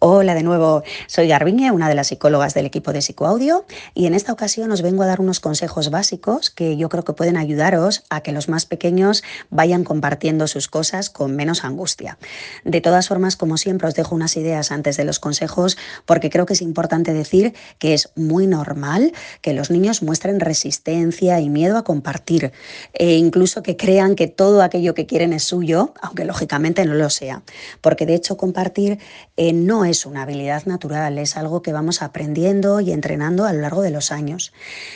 Hola 0.00 0.36
de 0.36 0.44
nuevo, 0.44 0.84
soy 1.08 1.26
Garbiñe, 1.26 1.72
una 1.72 1.88
de 1.88 1.96
las 1.96 2.06
psicólogas 2.06 2.54
del 2.54 2.66
equipo 2.66 2.92
de 2.92 3.02
Psicoaudio 3.02 3.66
y 3.94 4.06
en 4.06 4.14
esta 4.14 4.32
ocasión 4.32 4.70
os 4.70 4.80
vengo 4.80 5.02
a 5.02 5.06
dar 5.06 5.20
unos 5.20 5.40
consejos 5.40 5.90
básicos 5.90 6.50
que 6.50 6.76
yo 6.76 6.88
creo 6.88 7.02
que 7.02 7.14
pueden 7.14 7.36
ayudaros 7.36 8.04
a 8.08 8.20
que 8.20 8.30
los 8.30 8.48
más 8.48 8.64
pequeños 8.64 9.24
vayan 9.50 9.82
compartiendo 9.82 10.46
sus 10.46 10.68
cosas 10.68 11.10
con 11.10 11.34
menos 11.34 11.64
angustia. 11.64 12.16
De 12.64 12.80
todas 12.80 13.08
formas, 13.08 13.34
como 13.34 13.56
siempre, 13.56 13.88
os 13.88 13.96
dejo 13.96 14.14
unas 14.14 14.36
ideas 14.36 14.70
antes 14.70 14.96
de 14.96 15.02
los 15.02 15.18
consejos 15.18 15.76
porque 16.06 16.30
creo 16.30 16.46
que 16.46 16.52
es 16.52 16.62
importante 16.62 17.12
decir 17.12 17.54
que 17.80 17.92
es 17.92 18.10
muy 18.14 18.46
normal 18.46 19.12
que 19.40 19.52
los 19.52 19.68
niños 19.68 20.04
muestren 20.04 20.38
resistencia 20.38 21.40
y 21.40 21.48
miedo 21.48 21.76
a 21.76 21.82
compartir 21.82 22.52
e 22.92 23.14
incluso 23.16 23.64
que 23.64 23.76
crean 23.76 24.14
que 24.14 24.28
todo 24.28 24.62
aquello 24.62 24.94
que 24.94 25.06
quieren 25.06 25.32
es 25.32 25.42
suyo, 25.42 25.92
aunque 26.00 26.24
lógicamente 26.24 26.84
no 26.84 26.94
lo 26.94 27.10
sea, 27.10 27.42
porque 27.80 28.06
de 28.06 28.14
hecho 28.14 28.36
compartir 28.36 29.00
eh, 29.36 29.52
no 29.52 29.84
es 29.84 29.87
una 29.88 30.22
habilidad 30.22 30.66
natural, 30.66 31.16
es 31.16 31.38
algo 31.38 31.62
que 31.62 31.72
vamos 31.72 32.02
aprendiendo 32.02 32.80
y 32.80 32.92
entrenando 32.92 33.46
a 33.46 33.54
lo 33.54 33.62
largo 33.62 33.80
de 33.80 33.90
los 33.90 34.12
años. 34.12 34.52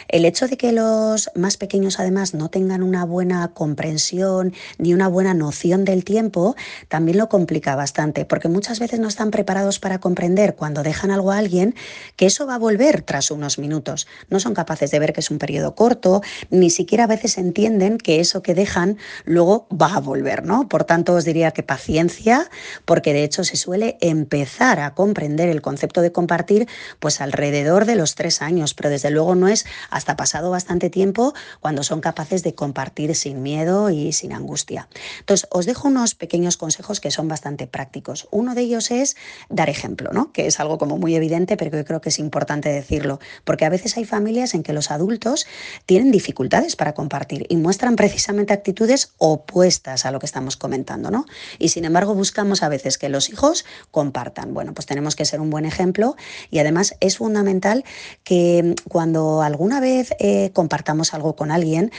El 0.08 0.26
hecho 0.26 0.48
de 0.48 0.58
que 0.58 0.70
los 0.70 1.30
más 1.34 1.56
pequeños 1.56 1.98
además 1.98 2.34
no 2.34 2.50
tengan 2.50 2.82
una 2.82 3.06
buena 3.06 3.48
comprensión 3.48 4.52
ni 4.76 4.92
una 4.92 5.08
buena 5.08 5.32
noción 5.32 5.86
del 5.86 6.04
tiempo 6.04 6.56
también 6.88 7.16
lo 7.16 7.30
complica 7.30 7.74
bastante, 7.74 8.26
porque 8.26 8.48
muchas 8.48 8.80
veces 8.80 9.00
no 9.00 9.08
están 9.08 9.30
preparados 9.30 9.78
para 9.78 9.98
comprender 9.98 10.56
cuando 10.56 10.82
dejan 10.82 11.10
algo 11.10 11.32
a 11.32 11.38
alguien 11.38 11.74
que 12.16 12.26
eso 12.26 12.46
va 12.46 12.56
a 12.56 12.58
volver 12.58 13.00
tras 13.00 13.30
unos 13.30 13.58
minutos. 13.58 14.06
No 14.28 14.40
son 14.40 14.52
capaces 14.52 14.90
de 14.90 14.98
ver 14.98 15.14
que 15.14 15.20
es 15.20 15.30
un 15.30 15.38
periodo 15.38 15.74
corto, 15.74 16.20
ni 16.50 16.68
siquiera 16.68 17.04
a 17.04 17.06
veces 17.06 17.38
entienden 17.38 17.96
que 17.96 18.20
eso 18.20 18.42
que 18.42 18.54
dejan 18.54 18.98
luego 19.24 19.66
va 19.70 19.94
a 19.94 20.00
volver, 20.00 20.44
¿no? 20.44 20.68
Por 20.68 20.84
tanto, 20.84 21.14
os 21.14 21.24
diría 21.24 21.52
que 21.52 21.62
paciencia, 21.62 22.50
porque 22.84 23.14
de 23.14 23.24
hecho 23.24 23.42
se 23.42 23.56
suele 23.56 23.96
empezar 24.02 24.81
comprender 24.90 25.48
el 25.48 25.62
concepto 25.62 26.02
de 26.02 26.12
compartir 26.12 26.68
pues 27.00 27.20
alrededor 27.20 27.86
de 27.86 27.96
los 27.96 28.14
tres 28.14 28.42
años, 28.42 28.74
pero 28.74 28.90
desde 28.90 29.10
luego 29.10 29.34
no 29.34 29.48
es 29.48 29.64
hasta 29.90 30.16
pasado 30.16 30.50
bastante 30.50 30.90
tiempo 30.90 31.32
cuando 31.60 31.82
son 31.82 32.00
capaces 32.00 32.42
de 32.42 32.54
compartir 32.54 33.14
sin 33.14 33.42
miedo 33.42 33.90
y 33.90 34.12
sin 34.12 34.32
angustia. 34.32 34.88
Entonces, 35.20 35.48
os 35.50 35.66
dejo 35.66 35.88
unos 35.88 36.14
pequeños 36.14 36.56
consejos 36.56 37.00
que 37.00 37.10
son 37.10 37.28
bastante 37.28 37.66
prácticos. 37.66 38.28
Uno 38.30 38.54
de 38.54 38.62
ellos 38.62 38.90
es 38.90 39.16
dar 39.48 39.70
ejemplo, 39.70 40.10
¿no? 40.12 40.32
que 40.32 40.46
es 40.46 40.60
algo 40.60 40.78
como 40.78 40.98
muy 40.98 41.14
evidente, 41.14 41.56
pero 41.56 41.76
yo 41.76 41.84
creo 41.84 42.00
que 42.00 42.08
es 42.08 42.18
importante 42.18 42.68
decirlo, 42.70 43.20
porque 43.44 43.64
a 43.64 43.68
veces 43.68 43.96
hay 43.96 44.04
familias 44.04 44.54
en 44.54 44.62
que 44.62 44.72
los 44.72 44.90
adultos 44.90 45.46
tienen 45.86 46.10
dificultades 46.10 46.76
para 46.76 46.94
compartir 46.94 47.46
y 47.48 47.56
muestran 47.56 47.96
precisamente 47.96 48.52
actitudes 48.52 49.12
opuestas 49.18 50.06
a 50.06 50.10
lo 50.10 50.18
que 50.18 50.26
estamos 50.26 50.56
comentando, 50.56 51.10
¿no? 51.10 51.26
Y 51.58 51.68
sin 51.68 51.84
embargo 51.84 52.14
buscamos 52.14 52.62
a 52.62 52.68
veces 52.68 52.98
que 52.98 53.08
los 53.08 53.30
hijos 53.30 53.64
compartan. 53.90 54.54
Bueno, 54.54 54.71
pues 54.72 54.86
tenemos 54.86 55.16
que 55.16 55.24
ser 55.24 55.40
un 55.40 55.50
buen 55.50 55.64
ejemplo 55.64 56.16
y 56.50 56.58
además 56.58 56.94
es 57.00 57.18
fundamental 57.18 57.84
que 58.24 58.62
mm, 58.62 58.88
cuando 58.88 59.42
alguna 59.42 59.80
vez 59.80 60.14
eh, 60.18 60.50
compartamos 60.52 61.14
algo 61.14 61.36
con 61.36 61.50
alguien, 61.50 61.92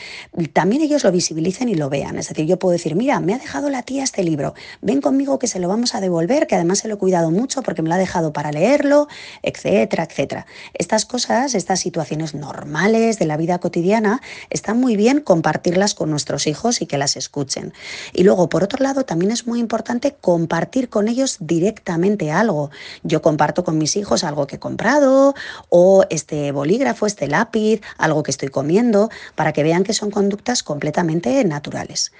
también 0.53 0.81
ellos 0.81 1.03
lo 1.03 1.11
visibilicen 1.11 1.69
y 1.69 1.75
lo 1.75 1.89
vean. 1.89 2.17
Es 2.17 2.29
decir, 2.29 2.45
yo 2.45 2.59
puedo 2.59 2.73
decir, 2.73 2.95
mira, 2.95 3.19
me 3.19 3.33
ha 3.33 3.39
dejado 3.39 3.69
la 3.69 3.83
tía 3.83 4.03
este 4.03 4.23
libro, 4.23 4.53
ven 4.81 5.01
conmigo 5.01 5.39
que 5.39 5.47
se 5.47 5.59
lo 5.59 5.67
vamos 5.67 5.95
a 5.95 6.01
devolver, 6.01 6.47
que 6.47 6.55
además 6.55 6.79
se 6.79 6.87
lo 6.87 6.95
he 6.95 6.97
cuidado 6.97 7.31
mucho 7.31 7.61
porque 7.61 7.81
me 7.81 7.89
lo 7.89 7.95
ha 7.95 7.97
dejado 7.97 8.33
para 8.33 8.51
leerlo, 8.51 9.07
etcétera, 9.41 10.03
etcétera. 10.03 10.45
Estas 10.73 11.05
cosas, 11.05 11.55
estas 11.55 11.79
situaciones 11.79 12.33
normales 12.33 13.19
de 13.19 13.25
la 13.25 13.37
vida 13.37 13.59
cotidiana, 13.59 14.21
están 14.49 14.79
muy 14.79 14.95
bien 14.95 15.21
compartirlas 15.21 15.93
con 15.93 16.09
nuestros 16.09 16.47
hijos 16.47 16.81
y 16.81 16.85
que 16.85 16.97
las 16.97 17.15
escuchen. 17.15 17.73
Y 18.13 18.23
luego, 18.23 18.49
por 18.49 18.63
otro 18.63 18.83
lado, 18.83 19.05
también 19.05 19.31
es 19.31 19.47
muy 19.47 19.59
importante 19.59 20.15
compartir 20.19 20.89
con 20.89 21.07
ellos 21.07 21.37
directamente 21.39 22.31
algo. 22.31 22.62
Yo 23.03 23.21
comparto 23.21 23.63
con 23.63 23.77
mis 23.77 23.95
hijos 23.95 24.23
algo 24.23 24.47
que 24.47 24.57
he 24.57 24.59
comprado 24.59 25.33
o 25.69 26.05
este 26.09 26.51
bolígrafo, 26.51 27.05
este 27.05 27.27
lápiz, 27.27 27.81
algo 27.97 28.23
que 28.23 28.31
estoy 28.31 28.49
comiendo, 28.49 29.09
para 29.35 29.53
que 29.53 29.63
vean 29.63 29.83
que 29.83 29.93
son 29.93 30.11
conductas 30.11 30.63
completamente 30.63 31.43
naturales. 31.43 32.11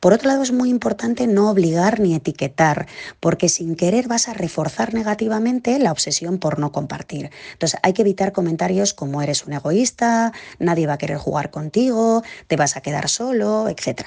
Por 0.00 0.12
otro 0.12 0.28
lado, 0.28 0.42
es 0.42 0.52
muy 0.52 0.70
importante 0.70 1.26
no 1.26 1.50
obligar 1.50 2.00
ni 2.00 2.14
etiquetar, 2.14 2.86
porque 3.20 3.48
sin 3.48 3.76
querer 3.76 4.08
vas 4.08 4.28
a 4.28 4.34
reforzar 4.34 4.94
negativamente 4.94 5.78
la 5.78 5.92
obsesión 5.92 6.38
por 6.38 6.58
no 6.58 6.72
compartir. 6.72 7.30
Entonces, 7.52 7.78
hay 7.82 7.92
que 7.92 8.02
evitar 8.02 8.32
comentarios 8.32 8.94
como 8.94 9.22
eres 9.22 9.46
un 9.46 9.52
egoísta, 9.52 10.32
nadie 10.58 10.86
va 10.86 10.94
a 10.94 10.98
querer 10.98 11.18
jugar 11.18 11.50
contigo, 11.50 12.22
te 12.46 12.56
vas 12.56 12.76
a 12.76 12.80
quedar 12.80 13.08
solo, 13.08 13.68
etc. 13.68 14.06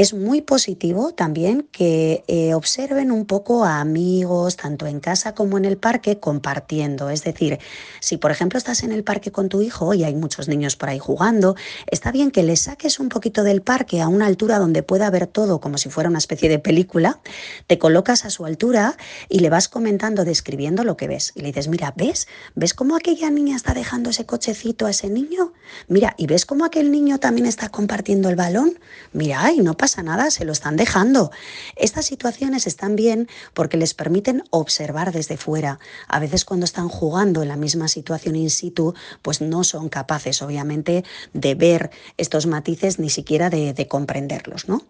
Es 0.00 0.14
muy 0.14 0.40
positivo 0.40 1.12
también 1.12 1.68
que 1.72 2.24
eh, 2.26 2.54
observen 2.54 3.10
un 3.10 3.26
poco 3.26 3.66
a 3.66 3.80
amigos, 3.80 4.56
tanto 4.56 4.86
en 4.86 4.98
casa 4.98 5.34
como 5.34 5.58
en 5.58 5.66
el 5.66 5.76
parque, 5.76 6.18
compartiendo. 6.18 7.10
Es 7.10 7.22
decir, 7.22 7.58
si 8.00 8.16
por 8.16 8.30
ejemplo 8.30 8.56
estás 8.56 8.82
en 8.82 8.92
el 8.92 9.04
parque 9.04 9.30
con 9.30 9.50
tu 9.50 9.60
hijo 9.60 9.92
y 9.92 10.04
hay 10.04 10.14
muchos 10.14 10.48
niños 10.48 10.76
por 10.76 10.88
ahí 10.88 10.98
jugando, 10.98 11.54
está 11.86 12.12
bien 12.12 12.30
que 12.30 12.42
le 12.42 12.56
saques 12.56 12.98
un 12.98 13.10
poquito 13.10 13.42
del 13.42 13.60
parque 13.60 14.00
a 14.00 14.08
una 14.08 14.24
altura 14.24 14.58
donde 14.58 14.82
pueda 14.82 15.10
ver 15.10 15.26
todo 15.26 15.60
como 15.60 15.76
si 15.76 15.90
fuera 15.90 16.08
una 16.08 16.16
especie 16.16 16.48
de 16.48 16.58
película, 16.58 17.20
te 17.66 17.78
colocas 17.78 18.24
a 18.24 18.30
su 18.30 18.46
altura 18.46 18.96
y 19.28 19.40
le 19.40 19.50
vas 19.50 19.68
comentando, 19.68 20.24
describiendo 20.24 20.82
lo 20.82 20.96
que 20.96 21.08
ves. 21.08 21.32
Y 21.34 21.40
le 21.40 21.48
dices, 21.48 21.68
mira, 21.68 21.92
¿ves? 21.94 22.26
¿Ves 22.54 22.72
cómo 22.72 22.96
aquella 22.96 23.28
niña 23.28 23.54
está 23.54 23.74
dejando 23.74 24.08
ese 24.08 24.24
cochecito 24.24 24.86
a 24.86 24.92
ese 24.92 25.10
niño? 25.10 25.52
Mira, 25.88 26.14
¿y 26.16 26.26
ves 26.26 26.46
cómo 26.46 26.64
aquel 26.64 26.90
niño 26.90 27.20
también 27.20 27.46
está 27.46 27.68
compartiendo 27.68 28.30
el 28.30 28.36
balón? 28.36 28.78
Mira, 29.12 29.44
ay, 29.44 29.58
no 29.58 29.76
pasa 29.76 29.89
nada, 29.98 30.30
se 30.30 30.44
lo 30.44 30.52
están 30.52 30.76
dejando. 30.76 31.30
Estas 31.76 32.06
situaciones 32.06 32.66
están 32.66 32.96
bien 32.96 33.28
porque 33.54 33.76
les 33.76 33.94
permiten 33.94 34.44
observar 34.50 35.12
desde 35.12 35.36
fuera. 35.36 35.78
A 36.08 36.20
veces 36.20 36.44
cuando 36.44 36.64
están 36.64 36.88
jugando 36.88 37.42
en 37.42 37.48
la 37.48 37.56
misma 37.56 37.88
situación 37.88 38.36
in 38.36 38.50
situ, 38.50 38.94
pues 39.22 39.40
no 39.40 39.64
son 39.64 39.88
capaces, 39.88 40.42
obviamente, 40.42 41.04
de 41.32 41.54
ver 41.54 41.90
estos 42.16 42.46
matices 42.46 42.98
ni 42.98 43.10
siquiera 43.10 43.50
de, 43.50 43.72
de 43.72 43.88
comprenderlos, 43.88 44.68
¿no? 44.68 44.84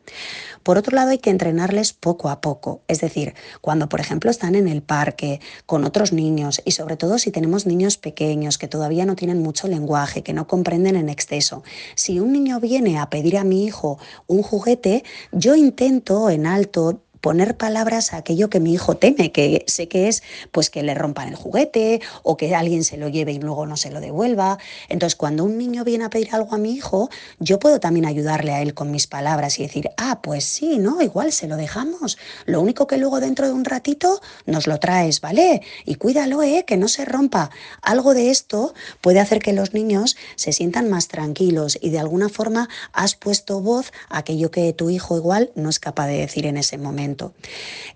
Por 0.63 0.79
otro 0.79 0.95
lado, 0.95 1.11
hay 1.11 1.19
que 1.19 1.31
entrenarles 1.31 1.93
poco 1.93 2.29
a 2.29 2.41
poco. 2.41 2.83
Es 2.87 3.01
decir, 3.01 3.35
cuando, 3.61 3.89
por 3.89 4.01
ejemplo, 4.01 4.31
están 4.31 4.55
en 4.55 4.69
el 4.69 4.83
parque 4.83 5.41
con 5.67 5.85
otros 5.85 6.13
niños 6.13 6.61
y 6.65 6.73
sobre 6.73 6.97
todo 6.97 7.19
si 7.19 7.31
tenemos 7.31 7.67
niños 7.67 7.97
pequeños 7.97 8.59
que 8.59 8.69
todavía 8.69 9.07
no 9.07 9.17
tienen 9.17 9.43
mucho 9.43 9.69
lenguaje, 9.69 10.23
que 10.23 10.33
no 10.33 10.47
comprenden 10.47 10.97
en 10.97 11.09
exceso. 11.09 11.63
Si 11.95 12.21
un 12.21 12.33
niño 12.33 12.61
viene 12.61 12.99
a 12.99 13.09
pedir 13.11 13.39
a 13.39 13.45
mi 13.45 13.65
hijo 13.65 13.99
un 14.27 14.43
juguete, 14.43 14.80
yo 15.33 15.55
intento 15.55 16.31
en 16.31 16.47
alto 16.47 17.03
poner 17.21 17.57
palabras 17.57 18.13
a 18.13 18.19
aquello 18.19 18.51
que 18.51 18.61
mi 18.61 18.73
hijo 18.73 18.97
teme, 18.97 19.33
que 19.33 19.65
sé 19.67 19.89
que 19.89 20.09
es 20.09 20.23
pues 20.53 20.71
que 20.71 20.83
le 20.83 20.95
rompan 20.95 21.29
el 21.29 21.37
juguete 21.37 22.01
o 22.23 22.37
que 22.37 22.55
alguien 22.55 22.85
se 22.85 22.97
lo 22.97 23.09
lleve 23.09 23.33
y 23.33 23.39
luego 23.39 23.67
no 23.67 23.77
se 23.77 23.91
lo 23.91 24.01
devuelva. 24.01 24.59
Entonces, 24.89 25.17
cuando 25.17 25.45
un 25.45 25.59
niño 25.59 25.85
viene 25.85 26.05
a 26.05 26.11
pedir 26.11 26.35
algo 26.35 26.55
a 26.55 26.59
mi 26.59 26.73
hijo, 26.73 27.11
yo 27.39 27.59
puedo 27.59 27.81
también 27.81 28.07
ayudarle 28.07 28.53
a 28.53 28.63
él 28.63 28.75
con 28.75 28.91
mis 28.91 29.07
palabras 29.07 29.59
y 29.59 29.63
decir, 29.63 29.91
ah, 29.97 30.21
pues 30.23 30.45
sí, 30.45 30.79
¿no? 30.79 31.03
Igual 31.03 31.33
se 31.33 31.47
lo 31.47 31.57
dejamos. 31.57 32.19
Lo 32.47 32.61
único 32.61 32.87
que 32.87 32.97
luego 32.99 33.21
dentro 33.21 33.47
de 33.47 33.53
un 33.53 33.65
ratito 33.65 34.21
nos 34.47 34.67
lo 34.67 34.79
traes, 34.79 35.21
¿vale? 35.21 35.63
Y 35.85 35.97
cuídalo, 35.97 36.43
¿eh? 36.43 36.65
Que 36.67 36.77
no 36.77 36.89
se 36.89 37.05
rompa. 37.05 37.51
Algo 37.83 38.15
de 38.15 38.31
esto 38.31 38.75
puede 39.01 39.21
hacer 39.21 39.41
que 39.41 39.53
los 39.53 39.75
niños 39.75 40.17
se 40.37 40.53
sientan 40.53 40.89
más 40.89 41.09
tranquilos 41.09 41.79
y 41.81 41.91
de 41.91 41.99
alguna 41.99 42.29
forma 42.29 42.69
has 42.93 43.15
puesto 43.15 43.61
voz 43.61 43.93
a 44.09 44.19
aquello 44.19 44.51
que 44.51 44.73
tu 44.73 44.91
hijo 44.91 45.17
igual 45.17 45.51
no 45.55 45.69
es 45.69 45.79
capaz 45.79 46.07
de 46.07 46.19
decir 46.19 46.47
en 46.47 46.57
ese 46.57 46.79
momento. 46.79 47.10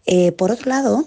Eh, 0.07 0.33
por 0.33 0.51
otro 0.51 0.69
lado, 0.71 1.07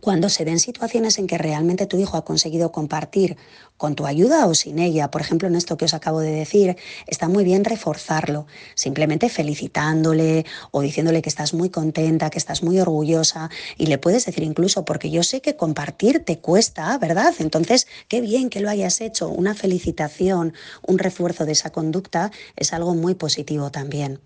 cuando 0.00 0.28
se 0.28 0.44
den 0.44 0.60
situaciones 0.60 1.18
en 1.18 1.26
que 1.26 1.38
realmente 1.38 1.86
tu 1.86 1.98
hijo 1.98 2.16
ha 2.16 2.24
conseguido 2.24 2.70
compartir 2.72 3.36
con 3.76 3.94
tu 3.94 4.06
ayuda 4.06 4.46
o 4.46 4.54
sin 4.54 4.78
ella, 4.80 5.10
por 5.10 5.20
ejemplo 5.20 5.48
en 5.48 5.54
esto 5.54 5.76
que 5.76 5.84
os 5.84 5.94
acabo 5.94 6.20
de 6.20 6.32
decir, 6.32 6.76
está 7.06 7.28
muy 7.28 7.44
bien 7.44 7.64
reforzarlo, 7.64 8.46
simplemente 8.74 9.28
felicitándole 9.28 10.44
o 10.72 10.80
diciéndole 10.80 11.22
que 11.22 11.28
estás 11.28 11.54
muy 11.54 11.70
contenta, 11.70 12.28
que 12.28 12.38
estás 12.38 12.62
muy 12.62 12.80
orgullosa 12.80 13.50
y 13.76 13.86
le 13.86 13.98
puedes 13.98 14.26
decir 14.26 14.42
incluso, 14.42 14.84
porque 14.84 15.10
yo 15.10 15.22
sé 15.22 15.40
que 15.40 15.56
compartir 15.56 16.24
te 16.24 16.38
cuesta, 16.38 16.98
¿verdad? 16.98 17.32
Entonces, 17.38 17.86
qué 18.08 18.20
bien 18.20 18.50
que 18.50 18.60
lo 18.60 18.68
hayas 18.68 19.00
hecho, 19.00 19.28
una 19.28 19.54
felicitación, 19.54 20.54
un 20.86 20.98
refuerzo 20.98 21.46
de 21.46 21.52
esa 21.52 21.70
conducta 21.70 22.32
es 22.56 22.72
algo 22.72 22.94
muy 22.94 23.14
positivo 23.14 23.70
también. 23.70 24.20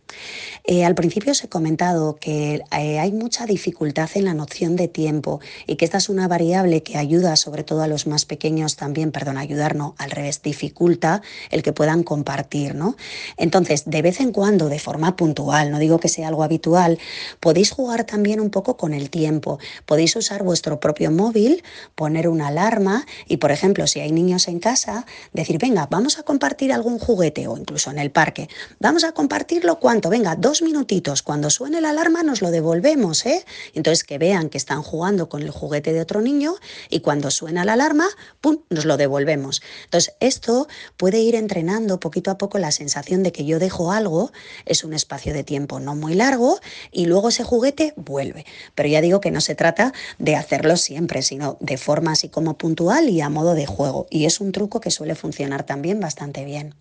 Eh, 0.64 0.84
al 0.84 0.94
principio 0.94 1.32
os 1.32 1.42
he 1.42 1.48
comentado 1.48 2.14
que 2.16 2.62
eh, 2.70 2.98
hay 3.00 3.10
mucha 3.10 3.46
dificultad 3.46 4.08
en 4.14 4.26
la 4.26 4.34
noción 4.34 4.76
de 4.76 4.86
tiempo 4.86 5.40
y 5.66 5.74
que 5.74 5.84
esta 5.84 5.98
es 5.98 6.08
una 6.08 6.28
variable 6.28 6.84
que 6.84 6.98
ayuda 6.98 7.34
sobre 7.34 7.64
todo 7.64 7.82
a 7.82 7.88
los 7.88 8.06
más 8.06 8.26
pequeños 8.26 8.76
también, 8.76 9.10
perdona, 9.10 9.40
ayudar, 9.40 9.74
no, 9.74 9.96
al 9.98 10.12
revés, 10.12 10.40
dificulta 10.40 11.20
el 11.50 11.64
que 11.64 11.72
puedan 11.72 12.04
compartir, 12.04 12.76
¿no? 12.76 12.96
Entonces, 13.36 13.84
de 13.86 14.02
vez 14.02 14.20
en 14.20 14.30
cuando, 14.30 14.68
de 14.68 14.78
forma 14.78 15.16
puntual, 15.16 15.72
no 15.72 15.80
digo 15.80 15.98
que 15.98 16.08
sea 16.08 16.28
algo 16.28 16.44
habitual, 16.44 16.98
podéis 17.40 17.72
jugar 17.72 18.04
también 18.04 18.40
un 18.40 18.50
poco 18.50 18.76
con 18.76 18.94
el 18.94 19.10
tiempo. 19.10 19.58
Podéis 19.84 20.14
usar 20.14 20.44
vuestro 20.44 20.78
propio 20.78 21.10
móvil, 21.10 21.64
poner 21.96 22.28
una 22.28 22.48
alarma 22.48 23.04
y, 23.26 23.38
por 23.38 23.50
ejemplo, 23.50 23.88
si 23.88 23.98
hay 23.98 24.12
niños 24.12 24.46
en 24.46 24.60
casa, 24.60 25.06
decir, 25.32 25.58
venga, 25.58 25.88
vamos 25.90 26.20
a 26.20 26.22
compartir 26.22 26.72
algún 26.72 27.00
juguete 27.00 27.48
o 27.48 27.56
incluso 27.56 27.90
en 27.90 27.98
el 27.98 28.12
parque. 28.12 28.48
Vamos 28.78 29.02
a 29.02 29.10
compartirlo 29.10 29.80
cuánto, 29.80 30.08
venga, 30.08 30.36
dos 30.36 30.51
minutitos. 30.60 31.22
Cuando 31.22 31.48
suene 31.48 31.80
la 31.80 31.90
alarma 31.90 32.22
nos 32.22 32.42
lo 32.42 32.50
devolvemos, 32.50 33.24
¿eh? 33.24 33.44
Entonces 33.72 34.04
que 34.04 34.18
vean 34.18 34.50
que 34.50 34.58
están 34.58 34.82
jugando 34.82 35.30
con 35.30 35.40
el 35.40 35.50
juguete 35.50 35.94
de 35.94 36.00
otro 36.00 36.20
niño 36.20 36.56
y 36.90 37.00
cuando 37.00 37.30
suena 37.30 37.64
la 37.64 37.72
alarma, 37.74 38.08
¡pum!, 38.42 38.58
nos 38.68 38.84
lo 38.84 38.96
devolvemos. 38.96 39.62
Entonces 39.84 40.14
esto 40.20 40.68
puede 40.98 41.20
ir 41.20 41.34
entrenando 41.34 42.00
poquito 42.00 42.30
a 42.30 42.38
poco 42.38 42.58
la 42.58 42.72
sensación 42.72 43.22
de 43.22 43.32
que 43.32 43.46
yo 43.46 43.58
dejo 43.58 43.92
algo, 43.92 44.32
es 44.66 44.84
un 44.84 44.92
espacio 44.92 45.32
de 45.32 45.44
tiempo 45.44 45.80
no 45.80 45.94
muy 45.94 46.14
largo 46.14 46.58
y 46.90 47.06
luego 47.06 47.30
ese 47.30 47.44
juguete 47.44 47.94
vuelve. 47.96 48.44
Pero 48.74 48.88
ya 48.88 49.00
digo 49.00 49.20
que 49.20 49.30
no 49.30 49.40
se 49.40 49.54
trata 49.54 49.94
de 50.18 50.36
hacerlo 50.36 50.76
siempre, 50.76 51.22
sino 51.22 51.56
de 51.60 51.78
forma 51.78 52.12
así 52.12 52.28
como 52.28 52.58
puntual 52.58 53.08
y 53.08 53.20
a 53.20 53.28
modo 53.28 53.54
de 53.54 53.66
juego. 53.66 54.06
Y 54.10 54.26
es 54.26 54.40
un 54.40 54.52
truco 54.52 54.80
que 54.80 54.90
suele 54.90 55.14
funcionar 55.14 55.64
también 55.64 56.00
bastante 56.00 56.44
bien. 56.44 56.74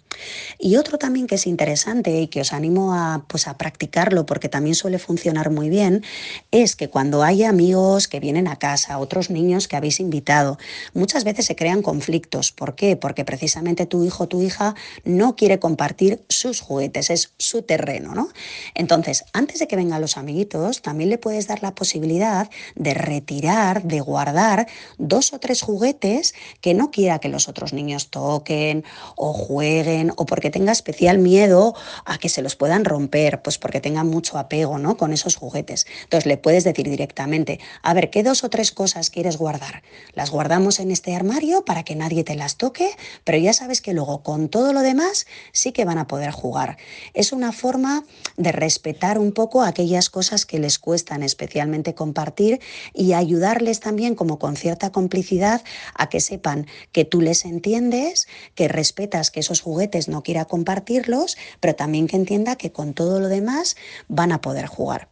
Y 0.60 0.76
otro 0.76 0.98
también 0.98 1.28
que 1.28 1.36
es 1.36 1.48
interesante 1.48 2.22
y 2.22 2.28
que 2.28 2.42
os 2.42 2.54
animo 2.54 2.94
a, 2.94 3.26
pues, 3.28 3.48
a 3.48 3.58
practicarlo 3.58 4.26
porque 4.26 4.50
también 4.50 4.76
suele 4.76 5.00
funcionar 5.00 5.50
muy 5.50 5.70
bien, 5.70 6.04
es 6.52 6.76
que 6.76 6.90
cuando 6.90 7.24
hay 7.24 7.44
amigos 7.44 8.08
que 8.08 8.20
vienen 8.20 8.48
a 8.48 8.58
casa, 8.58 8.98
otros 8.98 9.30
niños 9.30 9.68
que 9.68 9.76
habéis 9.76 10.00
invitado, 10.00 10.58
muchas 10.94 11.24
veces 11.24 11.46
se 11.46 11.56
crean 11.56 11.82
conflictos. 11.82 12.52
¿Por 12.52 12.76
qué? 12.76 12.96
Porque 12.96 13.26
precisamente 13.26 13.86
tu 13.86 14.04
hijo 14.04 14.26
o 14.26 14.28
tu 14.28 14.42
hija 14.42 14.76
no 15.04 15.36
quiere 15.36 15.60
compartir 15.60 16.24
sus 16.30 16.62
juguetes, 16.62 17.10
es 17.10 17.34
su 17.38 17.64
terreno, 17.64 18.14
¿no? 18.14 18.30
Entonces, 18.76 19.26
antes 19.34 19.60
de 19.60 19.68
que 19.68 19.76
vengan 19.76 20.02
los 20.02 20.18
amiguitos, 20.18 20.82
también 20.82 21.10
le 21.10 21.18
puedes 21.18 21.48
dar 21.48 21.62
la 21.64 21.76
posibilidad 21.76 22.50
de 22.76 22.94
retirar, 22.94 23.84
de 23.84 24.00
guardar 24.00 24.68
dos 24.98 25.34
o 25.34 25.40
tres 25.40 25.62
juguetes 25.62 26.34
que 26.62 26.74
no 26.74 26.92
quiera 26.92 27.20
que 27.20 27.30
los 27.30 27.48
otros 27.48 27.74
niños 27.74 28.10
toquen 28.10 28.84
o 29.16 29.34
jueguen 29.34 30.11
o 30.18 30.26
porque 30.26 30.50
tenga 30.50 30.72
especial 30.72 31.18
miedo 31.18 31.76
a 32.06 32.18
que 32.18 32.30
se 32.30 32.42
los 32.42 32.56
puedan 32.56 32.86
romper, 32.86 33.42
pues 33.42 33.58
porque 33.58 33.82
tenga 33.82 34.04
mucho 34.04 34.38
apego 34.38 34.78
¿no? 34.78 34.98
con 34.98 35.14
esos 35.14 35.36
juguetes. 35.36 35.86
Entonces 36.04 36.26
le 36.26 36.38
puedes 36.38 36.64
decir 36.64 36.90
directamente, 36.90 37.60
a 37.82 37.94
ver, 37.94 38.10
¿qué 38.10 38.24
dos 38.24 38.44
o 38.44 38.50
tres 38.50 38.72
cosas 38.72 39.10
quieres 39.10 39.38
guardar? 39.38 39.84
Las 40.14 40.32
guardamos 40.32 40.80
en 40.80 40.92
este 40.92 41.16
armario 41.16 41.66
para 41.66 41.84
que 41.84 41.96
nadie 41.96 42.24
te 42.24 42.36
las 42.36 42.58
toque, 42.58 42.90
pero 43.24 43.38
ya 43.38 43.54
sabes 43.54 43.82
que 43.82 43.94
luego 43.94 44.24
con 44.24 44.50
todo 44.50 44.74
lo 44.74 44.82
demás 44.82 45.26
sí 45.52 45.72
que 45.72 45.86
van 45.86 45.98
a 45.98 46.08
poder 46.08 46.32
jugar. 46.32 46.78
Es 47.14 47.32
una 47.32 47.52
forma 47.52 48.04
de 48.38 48.52
respetar 48.52 49.20
un 49.20 49.32
poco 49.32 49.64
aquellas 49.64 50.10
cosas 50.10 50.46
que 50.46 50.60
les 50.60 50.80
cuestan 50.80 51.24
especialmente 51.24 51.96
compartir 51.96 52.60
y 52.94 53.14
ayudarles 53.14 53.80
también 53.80 54.16
como 54.16 54.40
con 54.40 54.56
cierta 54.56 54.92
complicidad 54.92 55.62
a 55.94 56.10
que 56.10 56.20
sepan 56.20 56.68
que 56.92 57.06
tú 57.06 57.22
les 57.22 57.46
entiendes, 57.46 58.28
que 58.56 58.68
respetas 58.68 59.32
que 59.32 59.40
esos 59.40 59.62
no 60.08 60.24
quiera 60.24 60.46
compartirlos, 60.46 61.38
pero 61.60 61.76
también 61.76 62.08
que 62.08 62.16
entienda 62.16 62.56
que 62.56 62.72
con 62.72 62.94
todo 62.94 63.20
lo 63.20 63.28
demás 63.28 63.76
van 64.08 64.32
a 64.32 64.42
poder 64.42 64.66
jugar. 64.68 65.08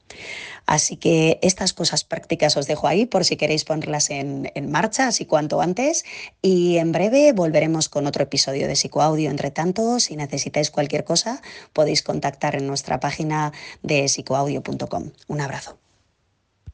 Así 0.65 0.97
que 0.97 1.39
estas 1.41 1.73
cosas 1.73 2.03
prácticas 2.03 2.55
os 2.55 2.67
dejo 2.67 2.87
ahí 2.87 3.07
por 3.07 3.25
si 3.25 3.37
queréis 3.37 3.65
ponerlas 3.65 4.11
en, 4.11 4.51
en, 4.53 4.69
marcha, 4.69 5.07
así 5.07 5.25
cuanto 5.25 5.61
antes. 5.61 6.05
Y 6.43 6.77
en 6.77 6.91
breve 6.91 7.31
volveremos 7.33 7.89
con 7.89 8.05
otro 8.05 8.23
episodio 8.23 8.67
de 8.67 8.75
Psicoaudio. 8.75 9.31
Entre 9.31 9.49
tanto, 9.49 9.99
si 9.99 10.15
necesitáis 10.15 10.69
cualquier 10.69 11.05
cosa, 11.05 11.41
podéis 11.73 12.03
contactar 12.03 12.55
en 12.55 12.67
nuestra 12.67 12.99
página 12.99 13.51
de 13.81 14.07
psicoaudio.com. 14.07 15.09
Un 15.27 15.41
abrazo. 15.41 15.88